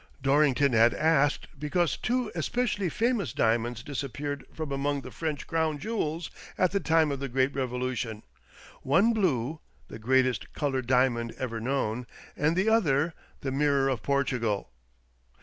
Dorrington 0.23 0.73
had 0.73 0.95
asked 0.95 1.45
because 1.59 1.95
two 1.95 2.31
especially 2.33 2.89
famous 2.89 3.33
diamonds 3.33 3.83
disappeared 3.83 4.43
from 4.51 4.71
among 4.71 5.01
the 5.01 5.11
French 5.11 5.45
Crown 5.45 5.77
jewels 5.77 6.31
at 6.57 6.71
the 6.71 6.79
time 6.79 7.11
of 7.11 7.19
the 7.19 7.29
great 7.29 7.53
Bevolution. 7.53 8.23
One 8.81 9.13
blue, 9.13 9.59
the 9.89 9.99
greatest 9.99 10.53
coloured 10.53 10.87
diamond 10.87 11.35
ever 11.37 11.59
known, 11.61 12.07
and 12.35 12.55
the 12.55 12.67
other 12.67 13.13
the" 13.41 13.51
Mirror 13.61 13.89
of 13.89 14.01
Portugal." 14.01 14.71